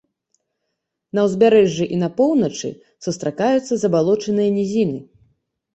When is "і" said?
1.97-2.01